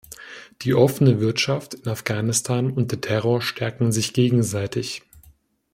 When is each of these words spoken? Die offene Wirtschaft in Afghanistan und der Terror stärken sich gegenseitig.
Die 0.63 0.73
offene 0.73 1.19
Wirtschaft 1.19 1.75
in 1.75 1.87
Afghanistan 1.87 2.71
und 2.71 2.91
der 2.91 3.01
Terror 3.01 3.39
stärken 3.39 3.91
sich 3.91 4.13
gegenseitig. 4.13 5.03